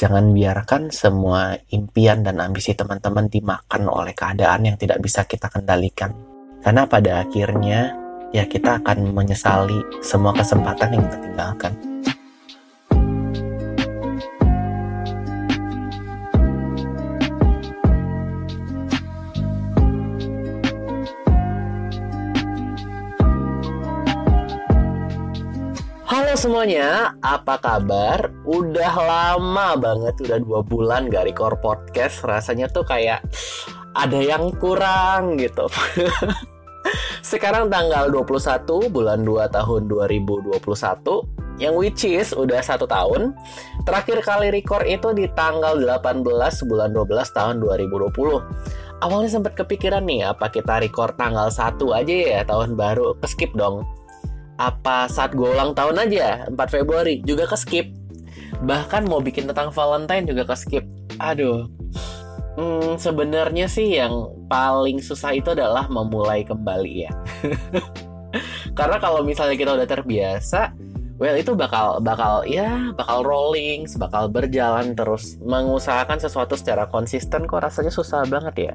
[0.00, 6.16] Jangan biarkan semua impian dan ambisi teman-teman dimakan oleh keadaan yang tidak bisa kita kendalikan.
[6.64, 7.92] Karena pada akhirnya
[8.32, 11.89] ya kita akan menyesali semua kesempatan yang kita tinggalkan.
[26.70, 28.30] Semuanya, apa kabar?
[28.46, 32.22] Udah lama banget, udah dua bulan gak record podcast.
[32.22, 33.26] Rasanya tuh kayak
[33.98, 35.66] ada yang kurang gitu.
[37.26, 40.62] Sekarang tanggal 21 bulan 2 tahun 2021
[41.58, 43.34] Yang which is udah satu tahun.
[43.82, 46.22] Terakhir kali record itu di tanggal 18
[46.70, 48.14] bulan 12 tahun 2020
[49.02, 53.18] Awalnya sempat kepikiran nih apa kita record tanggal 1 aja ya tahun baru?
[53.18, 53.82] Keskip dong
[54.60, 57.86] apa saat gue ulang tahun aja 4 Februari juga ke skip.
[58.60, 60.84] Bahkan mau bikin tentang Valentine juga ke skip.
[61.16, 61.64] Aduh.
[62.60, 64.12] Hmm, sebenarnya sih yang
[64.52, 67.12] paling susah itu adalah memulai kembali ya.
[68.78, 70.76] Karena kalau misalnya kita udah terbiasa
[71.20, 77.60] well itu bakal bakal ya bakal rolling, bakal berjalan terus mengusahakan sesuatu secara konsisten kok
[77.60, 78.74] rasanya susah banget ya.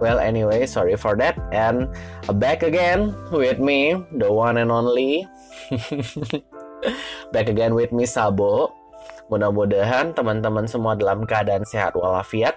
[0.00, 1.92] Well anyway, sorry for that and
[2.40, 5.28] back again with me, the one and only.
[7.36, 8.72] back again with me Sabo.
[9.26, 12.54] Mudah-mudahan teman-teman semua dalam keadaan sehat walafiat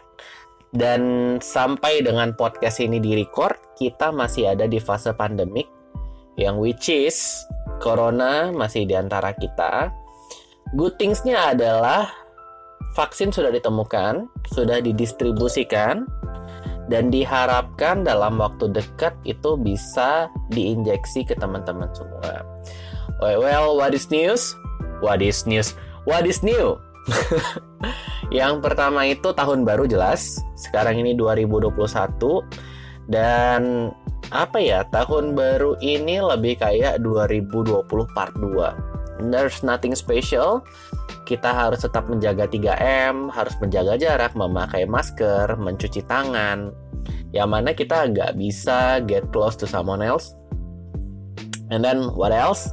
[0.70, 1.02] dan
[1.42, 5.66] sampai dengan podcast ini di record, kita masih ada di fase pandemik
[6.38, 7.34] yang which is
[7.80, 9.90] corona masih di antara kita.
[10.76, 12.12] Good things-nya adalah
[12.94, 16.06] vaksin sudah ditemukan, sudah didistribusikan,
[16.90, 22.46] dan diharapkan dalam waktu dekat itu bisa diinjeksi ke teman-teman semua.
[23.22, 24.54] Well, what is news?
[25.00, 25.78] What is news?
[26.04, 26.82] What is new?
[28.36, 30.38] Yang pertama itu tahun baru jelas.
[30.58, 31.74] Sekarang ini 2021
[33.10, 33.90] dan
[34.30, 38.90] apa ya tahun baru ini lebih kayak 2020 part 2
[39.28, 40.64] there's nothing special.
[41.28, 46.72] Kita harus tetap menjaga 3M harus menjaga jarak memakai masker mencuci tangan.
[47.36, 50.34] Yang mana kita nggak bisa get close to someone else.
[51.70, 52.72] And then what else?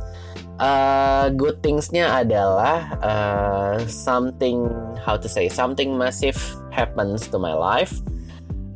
[0.57, 6.39] Uh, good thingsnya adalah uh, something how to say something massive
[6.73, 7.93] happens to my life.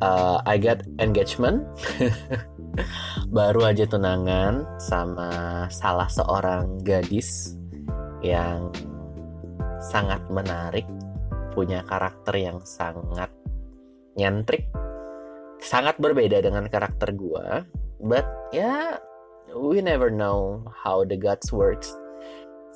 [0.04, 1.64] Uh, I get engagement
[3.30, 7.54] baru aja tunangan sama salah seorang gadis
[8.20, 8.70] yang
[9.80, 10.84] sangat menarik,
[11.56, 13.32] punya karakter yang sangat
[14.14, 14.68] nyentrik,
[15.60, 17.64] sangat berbeda dengan karakter gua.
[18.00, 21.92] But ya, yeah, we never know how the gods works.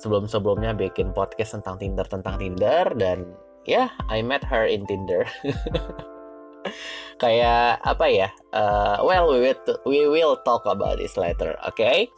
[0.01, 3.31] Sebelum-sebelumnya bikin podcast tentang Tinder tentang Tinder dan
[3.63, 5.23] ya, yeah, I met her in Tinder.
[7.15, 12.11] kayak apa ya uh, well we will we will talk about this later okay?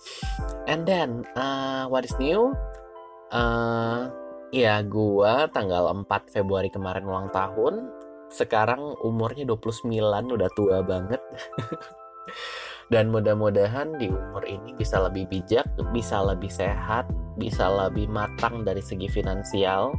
[0.68, 2.54] and then uh, what is new?
[3.32, 4.12] Uh,
[4.52, 7.92] ya gua tanggal 4 Februari kemarin ulang tahun.
[8.28, 9.96] Sekarang umurnya 29
[10.36, 11.24] udah tua banget.
[12.88, 18.80] Dan mudah-mudahan di umur ini bisa lebih bijak bisa lebih sehat bisa lebih matang dari
[18.80, 19.92] segi finansial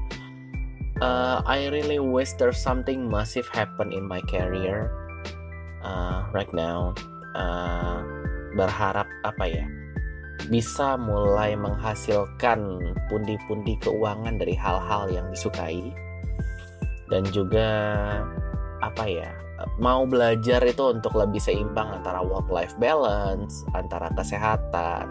[1.00, 4.91] uh, I really wish there's something massive happen in my career
[5.82, 6.94] uh, right now.
[7.34, 8.03] Uh,
[8.56, 9.66] berharap apa ya?
[10.48, 12.81] Bisa mulai menghasilkan
[13.12, 15.92] pundi-pundi keuangan dari hal-hal yang disukai
[17.12, 17.69] dan juga
[18.80, 19.30] apa ya?
[19.82, 25.10] Mau belajar itu untuk lebih seimbang antara work life balance, antara kesehatan,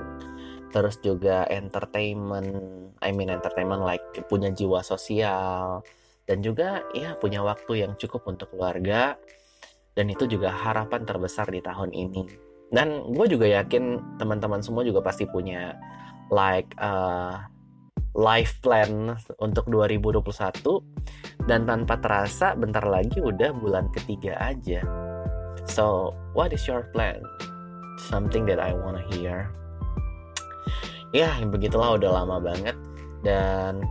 [0.71, 2.51] terus juga entertainment
[2.99, 5.81] I mean entertainment like punya jiwa sosial
[6.27, 9.15] dan juga ya punya waktu yang cukup untuk keluarga
[9.97, 12.29] dan itu juga harapan terbesar di tahun ini.
[12.69, 15.73] Dan gue juga yakin teman-teman semua juga pasti punya
[16.29, 17.41] like uh,
[18.13, 20.21] life plan untuk 2021
[21.49, 24.85] dan tanpa terasa bentar lagi udah bulan ketiga aja.
[25.65, 27.23] So what is your plan?
[28.11, 29.49] Something that I wanna hear
[31.11, 32.75] ya begitulah udah lama banget.
[33.21, 33.83] Dan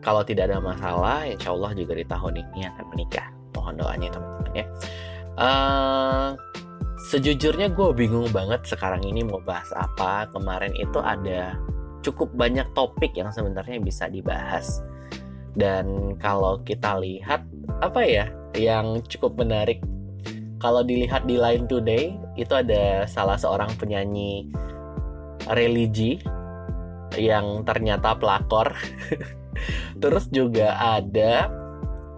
[0.00, 3.28] kalau tidak ada masalah insya Allah juga di tahun ini akan menikah.
[3.52, 4.66] Mohon doanya teman-teman ya.
[5.40, 6.28] Uh,
[7.12, 10.28] sejujurnya gue bingung banget sekarang ini mau bahas apa.
[10.32, 11.56] Kemarin itu ada
[12.00, 14.80] cukup banyak topik yang sebenarnya bisa dibahas.
[15.52, 17.44] Dan kalau kita lihat
[17.82, 18.26] apa ya
[18.56, 19.82] yang cukup menarik
[20.60, 24.46] kalau dilihat di Line Today itu ada salah seorang penyanyi
[25.48, 26.20] religi
[27.16, 28.74] yang ternyata pelakor.
[30.02, 31.50] Terus juga ada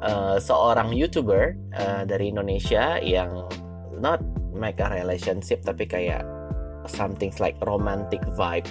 [0.05, 3.49] uh, seorang youtuber uh, dari Indonesia yang
[3.99, 4.21] not
[4.53, 6.23] make a relationship tapi kayak
[6.87, 8.67] something like romantic vibe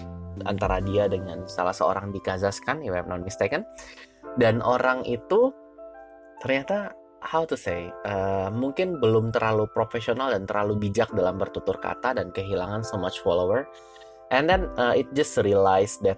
[0.47, 3.67] antara dia dengan salah seorang di Kazakhstan, if I'm not mistaken.
[4.39, 5.51] Dan orang itu
[6.39, 12.17] ternyata how to say uh, mungkin belum terlalu profesional dan terlalu bijak dalam bertutur kata
[12.17, 13.69] dan kehilangan so much follower
[14.31, 16.17] and then uh, it just realize that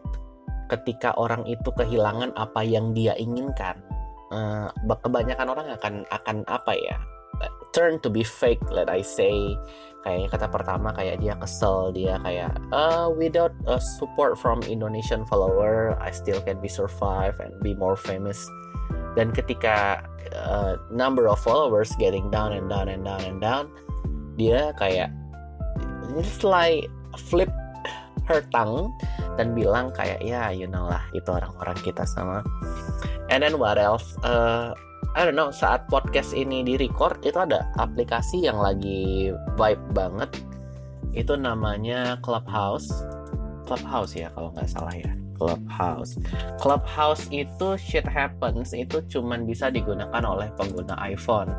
[0.71, 3.77] ketika orang itu kehilangan apa yang dia inginkan
[4.33, 4.69] uh,
[5.03, 6.97] kebanyakan orang akan akan apa ya
[7.73, 9.57] turn to be fake let I say.
[10.03, 15.95] Kayak kata pertama kayak dia kesel dia kayak uh, without a support from Indonesian follower
[15.95, 18.37] I still can be survive and be more famous.
[19.15, 20.03] Dan ketika
[20.35, 23.71] uh, number of followers getting down and down and down and down
[24.35, 25.07] dia kayak
[26.19, 27.49] just like flip
[28.33, 28.89] her tongue
[29.37, 32.41] dan bilang kayak ya you know lah itu orang-orang kita sama
[33.29, 34.73] and then what else uh,
[35.13, 40.33] I don't know saat podcast ini di record itu ada aplikasi yang lagi vibe banget
[41.13, 42.89] itu namanya Clubhouse
[43.69, 45.13] Clubhouse ya kalau nggak salah ya
[45.43, 46.15] Clubhouse.
[46.61, 51.51] Clubhouse itu shit happens itu cuman bisa digunakan oleh pengguna iPhone.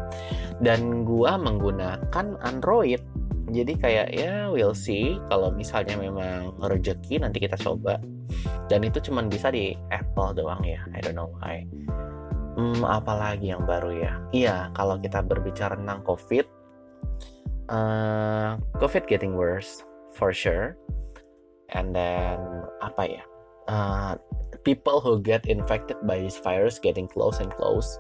[0.63, 3.03] Dan gua menggunakan Android.
[3.55, 8.03] Jadi kayak ya we'll see kalau misalnya memang rezeki nanti kita coba.
[8.67, 10.83] Dan itu cuman bisa di Apple doang ya.
[10.91, 11.63] I don't know why.
[12.59, 14.13] Hmm, apalagi yang baru ya?
[14.35, 16.47] Iya, kalau kita berbicara tentang COVID,
[17.71, 19.83] uh, COVID getting worse
[20.15, 20.75] for sure.
[21.75, 22.39] And then
[22.83, 23.25] apa ya?
[23.69, 24.17] uh,
[24.65, 27.99] people who get infected by this virus getting close and close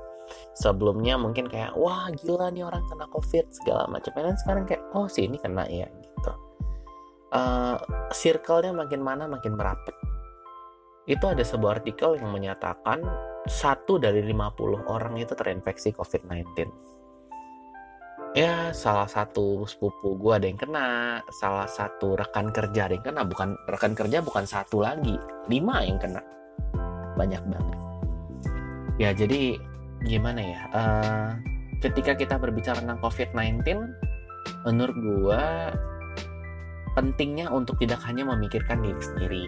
[0.56, 4.12] sebelumnya mungkin kayak wah gila nih orang kena covid segala macam.
[4.14, 6.32] Dan sekarang kayak oh sih ini kena ya gitu.
[7.34, 7.76] Uh,
[8.14, 9.90] circle-nya makin mana makin merapat
[11.04, 13.04] itu ada sebuah artikel yang menyatakan
[13.44, 16.72] satu dari 50 orang itu terinfeksi COVID-19
[18.34, 23.22] ya salah satu sepupu gue ada yang kena salah satu rekan kerja ada yang kena.
[23.22, 25.14] Bukan rekan kerja bukan satu lagi
[25.46, 26.18] lima yang kena.
[27.14, 27.78] Banyak banget.
[28.98, 29.54] Ya jadi
[30.04, 31.30] gimana ya uh,
[31.80, 33.64] ketika kita berbicara tentang COVID-19
[34.68, 35.44] menurut gue
[36.94, 39.44] pentingnya untuk tidak hanya memikirkan diri sendiri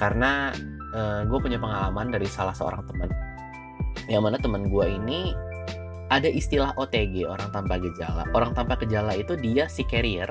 [0.00, 0.54] karena
[0.94, 3.10] uh, gue punya pengalaman dari salah seorang teman
[4.06, 5.34] yang mana teman gue ini
[6.06, 8.22] ada istilah OTG orang tanpa gejala.
[8.30, 10.30] Orang tanpa gejala itu dia si carrier,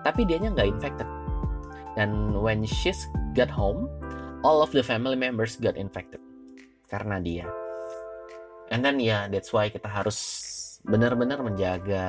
[0.00, 1.08] tapi dianya nggak infected.
[1.96, 3.00] Dan when she's
[3.36, 3.88] got home,
[4.40, 6.20] all of the family members got infected
[6.88, 7.46] karena dia.
[8.70, 10.18] And then ya, yeah, that's why kita harus
[10.82, 12.06] benar-benar menjaga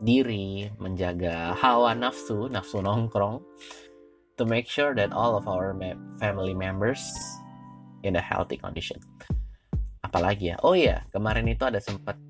[0.00, 3.40] diri, menjaga hawa nafsu, nafsu nongkrong,
[4.36, 5.76] to make sure that all of our
[6.18, 7.00] family members
[8.04, 9.00] in a healthy condition.
[10.04, 12.20] Apalagi ya oh ya kemarin itu ada sempat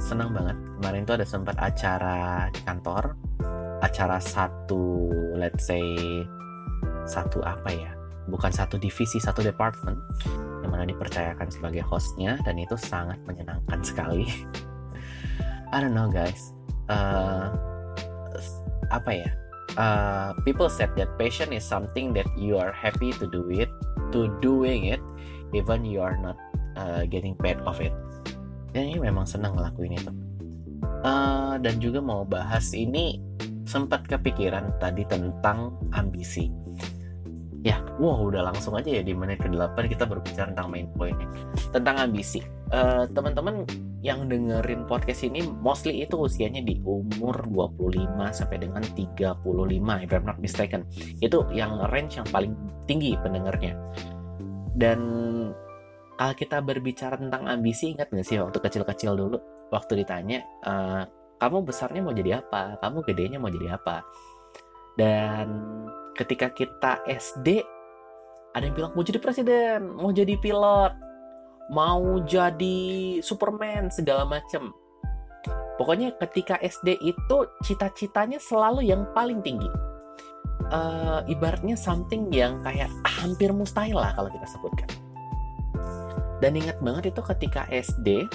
[0.00, 3.04] senang banget kemarin itu ada sempat acara di kantor
[3.84, 5.84] acara satu let's say
[7.04, 7.92] satu apa ya
[8.26, 10.00] bukan satu divisi satu department
[10.68, 14.28] yang mana dipercayakan sebagai hostnya dan itu sangat menyenangkan sekali.
[15.72, 16.52] I don't know guys.
[16.92, 17.56] Uh,
[18.92, 19.28] apa ya?
[19.80, 23.72] Uh, people said that passion is something that you are happy to do it
[24.12, 25.00] to doing it
[25.56, 26.36] even you are not
[26.76, 27.96] uh, getting paid of it.
[28.76, 30.12] Dan ini memang senang ngelakuin itu.
[31.00, 33.24] Uh, dan juga mau bahas ini
[33.64, 36.52] sempat kepikiran tadi tentang ambisi
[37.68, 41.20] ya wow udah langsung aja ya di menit ke-8 kita berbicara tentang main point
[41.68, 42.40] tentang ambisi.
[42.68, 43.64] Uh, teman-teman
[44.00, 49.42] yang dengerin podcast ini mostly itu usianya di umur 25 sampai dengan 35
[50.04, 50.86] if I'm not mistaken.
[51.18, 52.54] Itu yang range yang paling
[52.86, 53.74] tinggi pendengarnya.
[54.78, 55.00] Dan
[56.14, 59.38] kalau kita berbicara tentang ambisi ingat nggak sih waktu kecil-kecil dulu?
[59.74, 61.02] Waktu ditanya uh,
[61.42, 62.78] kamu besarnya mau jadi apa?
[62.78, 64.06] Kamu gedenya mau jadi apa?
[64.94, 65.46] Dan
[66.18, 67.62] ketika kita SD
[68.58, 70.92] ada yang bilang mau jadi presiden mau jadi pilot
[71.68, 74.72] mau jadi Superman segala macem.
[75.78, 79.68] Pokoknya ketika SD itu cita-citanya selalu yang paling tinggi.
[80.68, 84.90] Uh, ibaratnya something yang kayak hampir mustahil lah kalau kita sebutkan.
[86.42, 88.26] Dan ingat banget itu ketika SD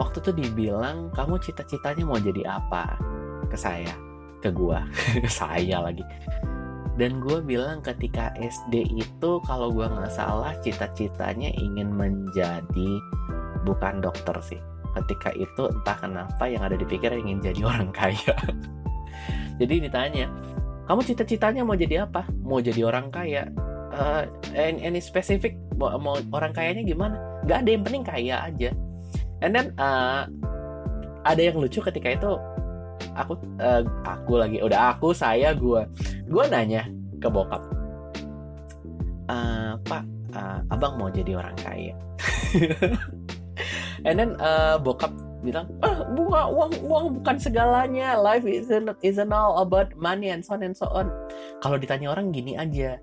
[0.00, 2.98] waktu itu dibilang kamu cita-citanya mau jadi apa?
[3.46, 4.86] Ke saya ke gua
[5.26, 6.06] saya lagi
[6.98, 12.90] dan gue bilang ketika SD itu kalau gue nggak salah cita-citanya ingin menjadi
[13.62, 14.58] bukan dokter sih.
[14.98, 18.34] Ketika itu entah kenapa yang ada di pikiran ingin jadi orang kaya.
[19.62, 20.26] Jadi ditanya
[20.88, 22.24] kamu cita-citanya mau jadi apa?
[22.40, 23.44] Mau jadi orang kaya.
[23.92, 24.24] Uh,
[24.56, 27.20] any, any specific mau, mau orang kayanya gimana?
[27.44, 28.70] Nggak ada yang penting kaya aja.
[29.44, 30.24] And then uh,
[31.28, 32.30] ada yang lucu ketika itu
[33.18, 35.82] aku uh, aku lagi udah aku saya gue
[36.26, 36.86] gue nanya
[37.18, 37.62] ke bokap.
[39.28, 41.94] Uh, pak uh, abang mau jadi orang kaya.
[44.06, 48.14] And then uh, bokap bilang ah bunga uang uang bukan segalanya.
[48.14, 51.10] Life isn't isn't all about money and so on and so on.
[51.60, 52.96] Kalau ditanya orang gini aja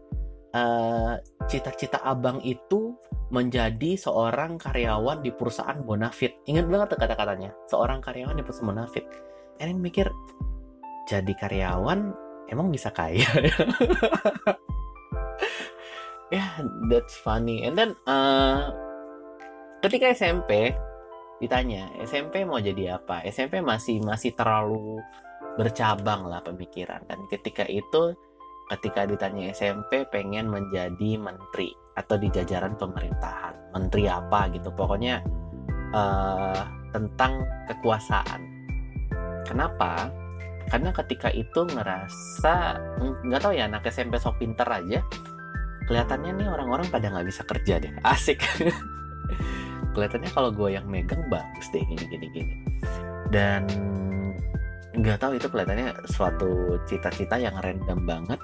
[1.52, 2.96] cita-cita uh, abang itu
[3.28, 6.40] menjadi seorang karyawan di perusahaan Bonafit.
[6.48, 9.06] Ingat banget kata-katanya, seorang karyawan di perusahaan Bonafit.
[9.60, 10.12] And mikir,
[11.08, 12.12] jadi karyawan
[12.52, 13.24] emang bisa kaya?
[16.34, 16.52] ya, yeah,
[16.92, 17.64] that's funny.
[17.64, 18.74] And then uh,
[19.80, 20.76] ketika SMP
[21.40, 23.24] ditanya, SMP mau jadi apa?
[23.28, 25.00] SMP masih masih terlalu
[25.56, 27.00] bercabang lah pemikiran.
[27.08, 28.12] Dan ketika itu,
[28.76, 35.24] ketika ditanya SMP pengen menjadi menteri atau di jajaran pemerintahan menteri apa gitu pokoknya
[35.96, 37.40] uh, tentang
[37.72, 38.55] kekuasaan
[39.46, 40.10] kenapa?
[40.66, 42.54] Karena ketika itu ngerasa
[43.22, 45.06] nggak tahu ya anak SMP sok pinter aja
[45.86, 47.94] kelihatannya nih orang-orang pada nggak bisa kerja deh.
[48.14, 48.42] Asik.
[49.94, 52.56] Kelihatannya kalau gue yang megang bagus deh gini gini gini.
[53.30, 53.64] Dan
[54.98, 58.40] nggak tahu itu kelihatannya suatu cita-cita yang random banget.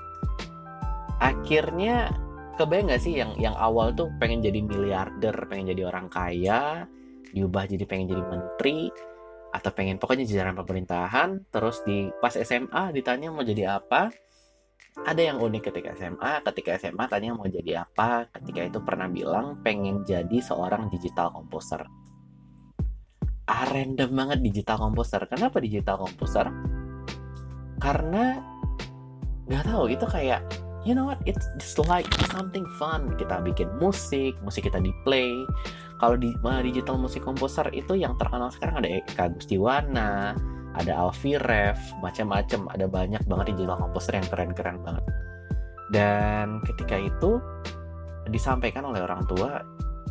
[1.22, 2.10] Akhirnya
[2.58, 6.86] kebayang gak sih yang yang awal tuh pengen jadi miliarder, pengen jadi orang kaya,
[7.34, 8.90] diubah jadi pengen jadi menteri,
[9.52, 14.12] atau pengen pokoknya jajaran pemerintahan, terus di pas SMA ditanya mau jadi apa,
[15.08, 19.60] ada yang unik ketika SMA, ketika SMA tanya mau jadi apa, ketika itu pernah bilang
[19.64, 21.84] pengen jadi seorang digital composer.
[23.48, 25.24] Ah, random banget digital composer.
[25.28, 26.48] Kenapa digital composer?
[27.82, 28.40] Karena
[29.52, 30.40] nggak tahu itu kayak
[30.88, 35.34] you know what it's just like something fun kita bikin musik musik kita di play
[36.02, 36.34] kalau di
[36.66, 40.34] digital musik komposer itu yang terkenal sekarang ada Eka Gustiwana
[40.76, 42.72] ada Alfi Rev macam-macam.
[42.72, 45.06] Ada banyak banget digital komposer yang keren-keren banget.
[45.92, 47.44] Dan ketika itu
[48.32, 49.60] disampaikan oleh orang tua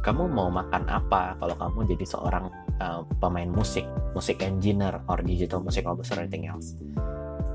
[0.00, 2.48] kamu mau makan apa kalau kamu jadi seorang
[2.80, 3.84] uh, pemain musik
[4.16, 6.76] musik engineer or digital musik composer anything else?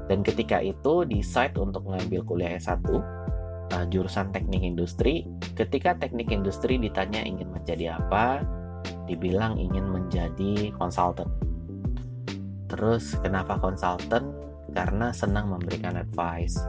[0.06, 2.86] Dan ketika itu decide untuk mengambil kuliah S1
[3.74, 5.26] uh, jurusan teknik industri.
[5.56, 8.44] Ketika teknik industri ditanya ingin menjadi apa,
[9.10, 11.30] dibilang ingin menjadi konsultan.
[12.70, 14.34] Terus kenapa konsultan?
[14.76, 16.60] Karena senang memberikan advice.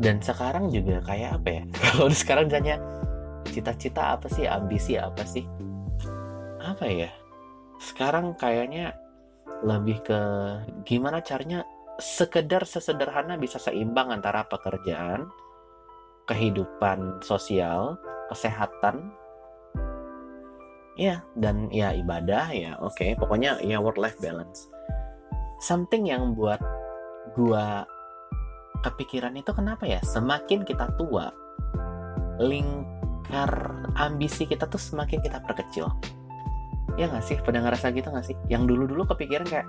[0.00, 1.62] Dan sekarang juga kayak apa ya?
[1.92, 2.76] Kalau sekarang ditanya
[3.48, 5.44] cita-cita apa sih, ambisi apa sih?
[6.60, 7.10] Apa ya?
[7.76, 8.96] Sekarang kayaknya
[9.64, 10.20] lebih ke
[10.84, 11.64] gimana caranya
[11.96, 15.32] sekedar sesederhana bisa seimbang antara pekerjaan,
[16.26, 17.94] kehidupan sosial,
[18.28, 19.14] kesehatan,
[20.98, 22.96] ya dan ya ibadah ya oke.
[22.96, 23.14] Okay.
[23.14, 24.66] pokoknya ya work life balance.
[25.62, 26.60] Something yang buat
[27.36, 27.86] gua
[28.84, 30.00] kepikiran itu kenapa ya?
[30.04, 31.32] Semakin kita tua
[32.36, 33.52] lingkar
[33.96, 35.88] ambisi kita tuh semakin kita perkecil.
[37.00, 37.36] Ya nggak sih?
[37.40, 38.36] Pada ngerasa gitu nggak sih?
[38.48, 39.68] Yang dulu dulu kepikiran kayak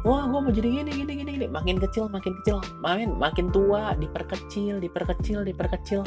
[0.00, 1.46] wah gue mau jadi gini gini gini gini.
[1.48, 2.64] Makin kecil makin kecil.
[2.80, 6.02] Makin makin tua diperkecil diperkecil diperkecil.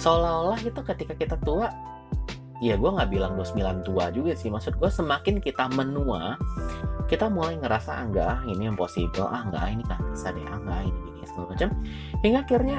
[0.00, 1.68] Seolah-olah itu ketika kita tua
[2.60, 4.48] ya gue nggak bilang 29 tua juga sih.
[4.48, 6.40] Maksud gue semakin kita menua
[7.04, 9.28] kita mulai ngerasa ah, enggak ah ini impossible.
[9.28, 10.44] Ah enggak ini nggak bisa deh.
[10.48, 11.68] Ah enggak ini gini segala macam.
[12.24, 12.78] Hingga akhirnya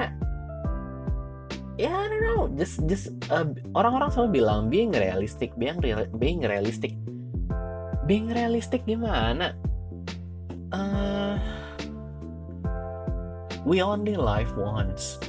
[1.78, 2.40] ya I don't know.
[2.58, 3.46] Just just uh,
[3.78, 6.90] orang-orang selalu bilang being realistic being real, being realistic.
[8.02, 9.54] Being realistic gimana
[10.72, 11.36] uh,
[13.62, 15.20] we only live once.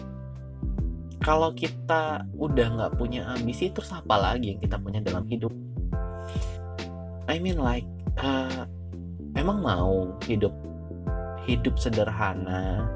[1.23, 5.51] Kalau kita udah nggak punya ambisi terus apa lagi yang kita punya dalam hidup?
[7.31, 7.87] I mean like
[8.19, 8.67] uh,
[9.39, 10.51] emang mau hidup
[11.47, 12.87] hidup sederhana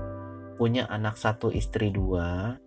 [0.59, 2.59] punya anak satu istri dua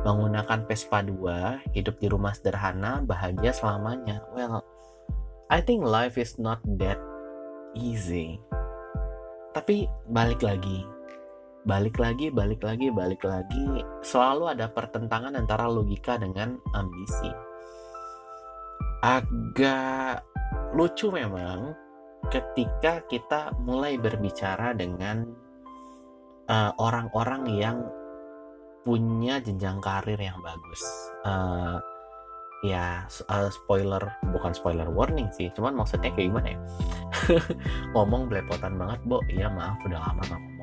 [0.00, 4.24] menggunakan Vespa dua hidup di rumah sederhana bahagia selamanya?
[4.32, 4.64] Well
[5.52, 6.96] I think life is not that
[7.76, 8.40] easy
[9.56, 10.84] tapi balik lagi.
[11.64, 13.80] Balik lagi balik lagi balik lagi.
[14.04, 17.32] Selalu ada pertentangan antara logika dengan ambisi.
[19.00, 20.20] Agak
[20.76, 21.72] lucu memang
[22.28, 25.24] ketika kita mulai berbicara dengan
[26.52, 27.78] eh, orang-orang uh, yang
[28.84, 30.82] punya jenjang karir yang bagus.
[31.24, 31.80] Uh,
[32.64, 34.00] ya uh, spoiler
[34.32, 36.60] bukan spoiler warning sih cuman maksudnya kayak gimana ya
[37.92, 40.56] ngomong belepotan banget bo iya maaf udah lama gak ngomong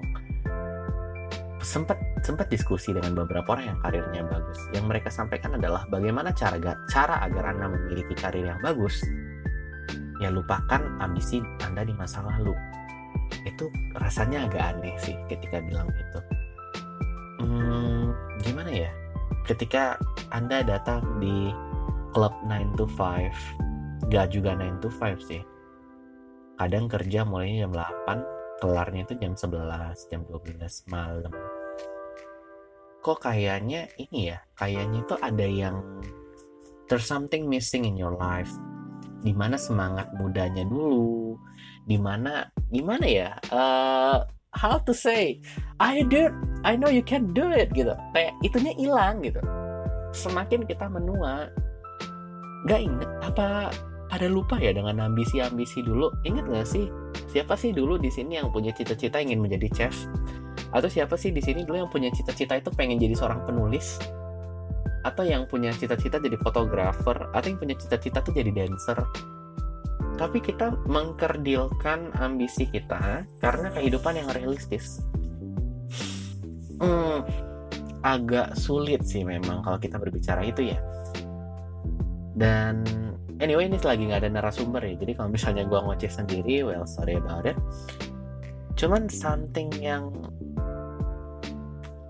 [1.64, 4.60] sempat sempat diskusi dengan beberapa orang yang karirnya bagus.
[4.76, 6.60] Yang mereka sampaikan adalah bagaimana cara
[6.92, 9.00] cara agar Anda memiliki karir yang bagus.
[10.20, 12.54] Ya lupakan ambisi Anda di masa lalu.
[13.48, 16.20] Itu rasanya agak aneh sih ketika bilang itu.
[17.44, 18.12] Hmm,
[18.44, 18.92] gimana ya?
[19.48, 20.00] Ketika
[20.32, 21.52] Anda datang di
[22.14, 25.42] klub 9 to 5, gak juga 9 to 5 sih.
[26.62, 31.34] Kadang kerja mulainya jam 8, kelarnya itu jam 11, jam 12 malam.
[33.04, 35.76] Kok kayaknya ini ya kayaknya itu ada yang
[36.88, 38.48] there's something missing in your life.
[39.20, 41.36] Di mana semangat mudanya dulu
[41.84, 44.24] di mana gimana ya uh,
[44.56, 45.44] how to say
[45.84, 46.32] I do
[46.64, 47.92] I know you can do it gitu.
[48.16, 49.44] Kayak itunya hilang gitu.
[50.16, 51.52] Semakin kita menua
[52.64, 53.72] gak inget apa
[54.08, 56.14] pada lupa ya dengan ambisi-ambisi dulu?
[56.24, 56.86] Inget gak sih
[57.34, 59.96] siapa sih dulu di sini yang punya cita-cita ingin menjadi chef?
[60.74, 63.98] Atau siapa sih di sini dulu yang punya cita-cita itu pengen jadi seorang penulis?
[65.04, 67.30] Atau yang punya cita-cita jadi fotografer?
[67.36, 69.02] Atau yang punya cita-cita tuh jadi dancer?
[70.14, 75.02] Tapi kita mengkerdilkan ambisi kita karena kehidupan yang realistis.
[76.78, 77.26] Hmm,
[78.06, 80.78] agak sulit sih memang kalau kita berbicara itu ya
[82.34, 82.82] dan
[83.38, 87.18] anyway ini lagi nggak ada narasumber ya jadi kalau misalnya gue ngoceh sendiri well sorry
[87.18, 87.58] about it
[88.74, 90.10] cuman something yang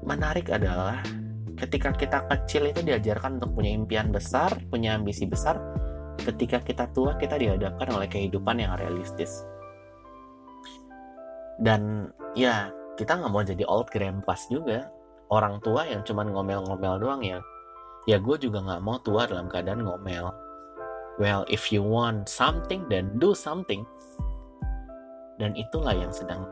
[0.03, 0.99] menarik adalah
[1.63, 5.55] ketika kita kecil itu diajarkan untuk punya impian besar, punya ambisi besar.
[6.19, 9.43] Ketika kita tua, kita dihadapkan oleh kehidupan yang realistis.
[11.59, 14.91] Dan ya, kita nggak mau jadi old grandpas juga.
[15.31, 17.39] Orang tua yang cuman ngomel-ngomel doang ya.
[18.03, 20.27] Ya gue juga nggak mau tua dalam keadaan ngomel.
[21.21, 23.85] Well, if you want something, then do something.
[25.37, 26.43] Dan itulah yang sedang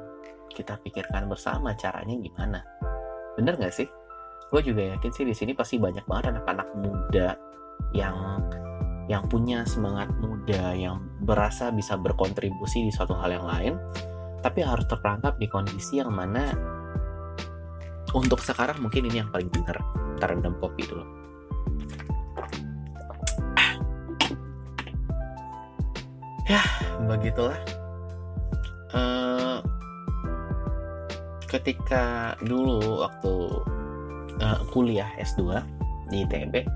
[0.54, 2.60] kita pikirkan bersama caranya gimana
[3.40, 3.88] bener nggak sih
[4.52, 7.40] gue juga yakin sih di sini pasti banyak banget anak-anak muda
[7.96, 8.44] yang
[9.08, 13.74] yang punya semangat muda yang berasa bisa berkontribusi di suatu hal yang lain
[14.44, 16.52] tapi harus terperangkap di kondisi yang mana
[18.12, 19.80] untuk sekarang mungkin ini yang paling benar
[20.20, 21.21] terendam kopi dulu
[27.18, 27.60] begitulah.
[28.92, 29.64] Uh,
[31.48, 33.34] ketika dulu waktu
[34.40, 35.64] uh, kuliah S2
[36.12, 36.68] di ITB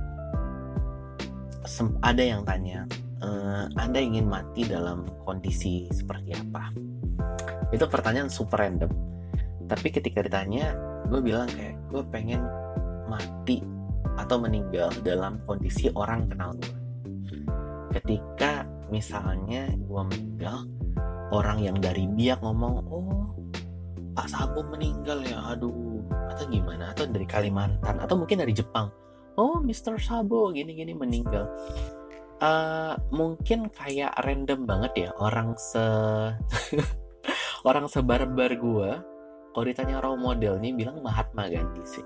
[2.07, 2.87] ada yang tanya
[3.19, 6.71] uh, Anda ingin mati dalam kondisi seperti apa?
[7.75, 8.91] Itu pertanyaan super random.
[9.67, 10.71] Tapi ketika ditanya
[11.11, 12.47] gue bilang kayak gue pengen
[13.11, 13.59] mati
[14.15, 16.85] atau meninggal dalam kondisi orang kenal gue
[17.95, 18.54] ketika
[18.89, 20.67] misalnya gue meninggal
[21.33, 23.35] orang yang dari biak ngomong oh
[24.15, 25.99] Pak Sabo meninggal ya aduh.
[26.31, 26.95] Atau gimana?
[26.95, 28.87] Atau dari Kalimantan atau mungkin dari Jepang.
[29.35, 29.99] Oh Mr.
[29.99, 31.51] Sabo gini-gini meninggal.
[32.39, 35.79] Uh, mungkin kayak random banget ya orang se
[37.69, 38.99] orang sebarbar gua
[39.55, 42.03] kalau ditanya role modelnya bilang Mahatma Gandhi sih.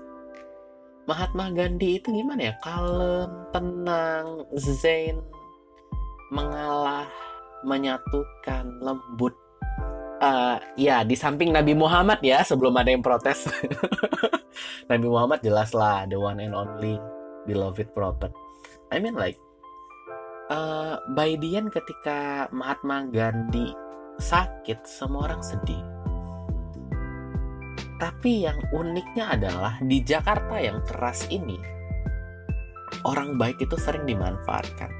[1.10, 2.54] Mahatma Gandhi itu gimana ya?
[2.62, 5.18] Kalem tenang zen
[6.30, 7.06] mengalah
[7.66, 9.34] menyatukan lembut.
[10.20, 13.48] Uh, ya di samping Nabi Muhammad ya sebelum ada yang protes.
[14.90, 17.00] Nabi Muhammad jelas lah the one and only
[17.48, 18.32] beloved prophet.
[18.92, 19.40] I mean like
[20.52, 23.72] uh, by the end ketika Mahatma Gandhi
[24.20, 25.80] sakit semua orang sedih.
[28.00, 31.80] Tapi yang uniknya adalah di Jakarta yang keras ini
[33.04, 34.99] orang baik itu sering dimanfaatkan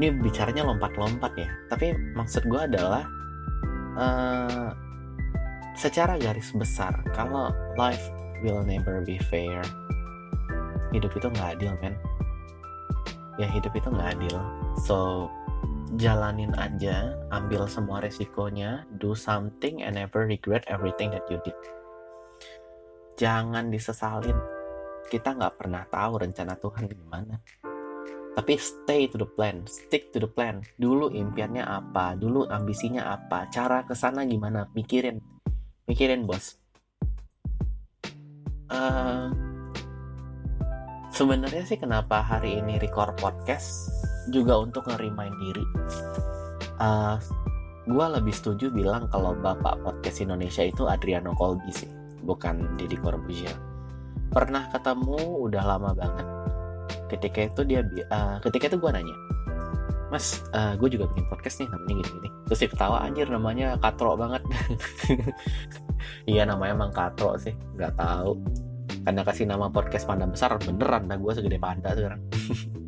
[0.00, 1.52] ini bicaranya lompat-lompat ya.
[1.68, 3.04] Tapi maksud gue adalah
[4.00, 4.72] uh,
[5.76, 8.08] secara garis besar kalau life
[8.40, 9.60] will never be fair
[10.96, 11.94] hidup itu nggak adil men.
[13.36, 14.40] Ya hidup itu nggak adil.
[14.80, 15.28] So
[16.00, 21.54] jalanin aja ambil semua resikonya do something and never regret everything that you did.
[23.20, 24.40] Jangan disesalin.
[25.12, 27.36] Kita nggak pernah tahu rencana Tuhan gimana
[28.38, 30.62] tapi stay to the plan, stick to the plan.
[30.78, 35.18] Dulu impiannya apa, dulu ambisinya apa, cara ke sana gimana, mikirin,
[35.90, 36.58] mikirin bos.
[38.70, 39.34] Uh,
[41.10, 43.92] Sebenarnya sih kenapa hari ini record podcast
[44.30, 45.66] juga untuk nge-remind diri.
[46.80, 47.20] Uh,
[47.84, 51.90] gue lebih setuju bilang kalau bapak podcast Indonesia itu Adriano Colby sih,
[52.24, 53.52] bukan Deddy Corbuzier.
[54.32, 56.39] Pernah ketemu udah lama banget
[57.10, 57.80] ketika itu dia
[58.14, 59.16] uh, ketika itu gue nanya
[60.10, 64.14] mas uh, gue juga bikin podcast nih namanya gini-gini terus dia ketawa anjir namanya katro
[64.18, 64.42] banget.
[66.24, 68.32] Iya namanya emang katro sih nggak tahu.
[69.04, 72.20] Karena kasih nama podcast panda besar beneran dah gue segede panda sekarang.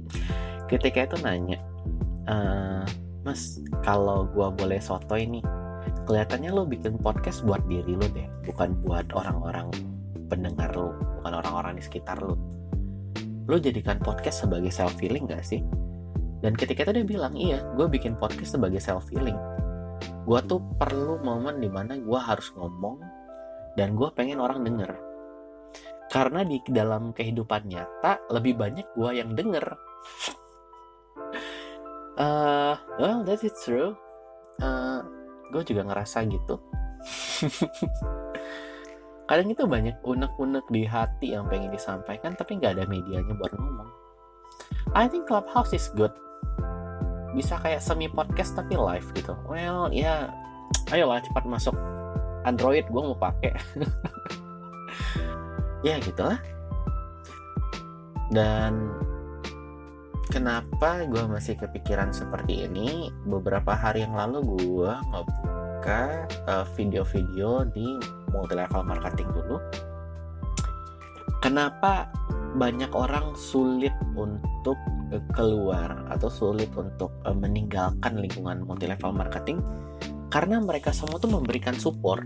[0.71, 1.61] Ketika itu nanya
[2.27, 2.85] uh,
[3.23, 5.45] mas kalau gue boleh soto ini
[6.09, 9.71] kelihatannya lo bikin podcast buat diri lo deh bukan buat orang-orang
[10.27, 12.35] pendengar lo bukan orang-orang di sekitar lo
[13.47, 15.63] lo jadikan podcast sebagai self healing gak sih?
[16.43, 19.39] Dan ketika itu dia bilang iya gue bikin podcast sebagai self healing
[20.23, 23.03] gue tuh perlu momen di mana gue harus ngomong
[23.75, 24.93] dan gue pengen orang denger.
[26.13, 29.65] Karena di dalam kehidupan nyata lebih banyak gue yang denger.
[32.21, 33.97] Uh, well that is true.
[34.61, 35.03] Uh,
[35.51, 36.57] gue juga ngerasa gitu
[39.33, 43.89] kadang itu banyak unek-unek di hati yang pengen disampaikan tapi nggak ada medianya buat ngomong.
[44.93, 46.13] I think Clubhouse is good.
[47.33, 49.33] Bisa kayak semi podcast tapi live gitu.
[49.49, 50.29] Well ya
[50.93, 51.73] ayolah cepat masuk.
[52.45, 53.57] Android gue mau pakai
[55.89, 56.37] ya gitulah.
[58.29, 58.93] Dan
[60.29, 63.09] kenapa gue masih kepikiran seperti ini?
[63.25, 69.57] Beberapa hari yang lalu gue ngebuka uh, video-video di multi level marketing dulu.
[71.45, 72.09] Kenapa
[72.57, 74.77] banyak orang sulit untuk
[75.13, 79.61] uh, keluar atau sulit untuk uh, meninggalkan lingkungan multi level marketing?
[80.33, 82.25] Karena mereka semua tuh memberikan support.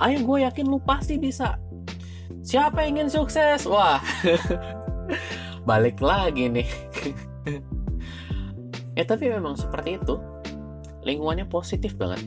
[0.00, 1.60] Ayo gue yakin lu pasti bisa.
[2.40, 3.68] Siapa yang ingin sukses?
[3.68, 4.00] Wah.
[5.68, 6.68] Balik lagi nih.
[8.94, 10.22] Ya tapi memang seperti itu.
[11.02, 12.22] Lingkungannya positif banget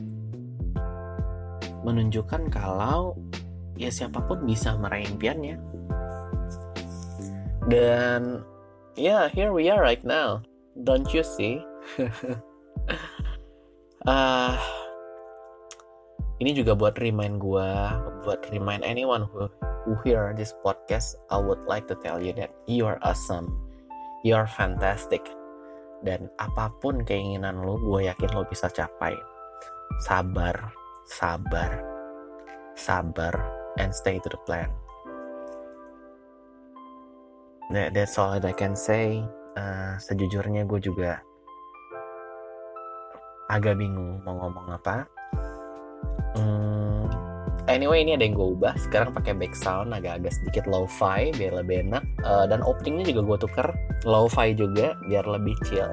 [1.88, 3.16] menunjukkan kalau
[3.80, 5.56] ya siapa pun bisa meraih impiannya.
[7.68, 8.44] Dan
[8.98, 10.44] ya yeah, here we are right now.
[10.84, 11.64] Don't you see?
[14.04, 14.54] Uh,
[16.44, 17.70] ini juga buat remind gue
[18.22, 19.48] buat remind anyone who
[19.84, 23.56] who hear this podcast I would like to tell you that you are awesome.
[24.26, 25.24] You are fantastic.
[26.02, 29.16] Dan apa pun keinginan lo gue yakin lo bisa capai.
[30.06, 30.70] Sabar
[31.08, 31.80] sabar
[32.76, 33.32] sabar
[33.80, 34.68] and stay to the plan
[37.68, 39.20] That, that's all that I can say.
[39.52, 41.20] Uh, sejujurnya gue juga
[43.52, 45.04] agak bingung mau ngomong apa.
[46.32, 47.12] Hmm,
[47.68, 48.72] anyway ini ada yang gue ubah.
[48.80, 52.04] Sekarang pakai back sound agak-agak sedikit lo-fi biar lebih enak.
[52.24, 53.68] Uh, dan openingnya juga gue tuker
[54.08, 55.92] lo-fi juga biar lebih chill.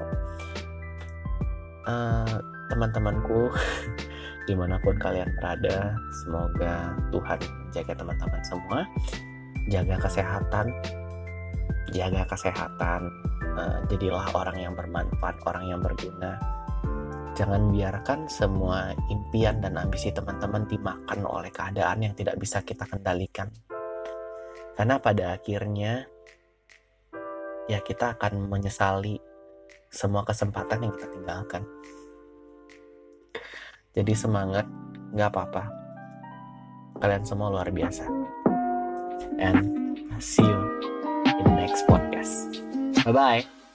[1.84, 2.40] Uh,
[2.72, 3.52] teman-temanku
[4.46, 7.40] di mana pun kalian berada, semoga Tuhan
[7.74, 8.78] jaga teman-teman semua,
[9.66, 10.66] jaga kesehatan,
[11.90, 13.10] jaga kesehatan,
[13.58, 16.38] uh, jadilah orang yang bermanfaat, orang yang berguna.
[17.36, 23.52] Jangan biarkan semua impian dan ambisi teman-teman dimakan oleh keadaan yang tidak bisa kita kendalikan.
[24.72, 26.08] Karena pada akhirnya
[27.68, 29.20] ya kita akan menyesali
[29.90, 31.62] semua kesempatan yang kita tinggalkan.
[33.96, 34.68] Jadi semangat,
[35.16, 35.64] nggak apa-apa.
[37.00, 38.04] Kalian semua luar biasa.
[39.40, 40.60] And see you
[41.24, 42.60] in the next podcast.
[43.04, 43.65] Bye bye.